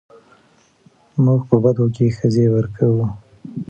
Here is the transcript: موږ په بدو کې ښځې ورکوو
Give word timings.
موږ 1.23 1.41
په 1.49 1.55
بدو 1.63 1.85
کې 1.95 2.15
ښځې 2.17 2.45
ورکوو 2.55 3.05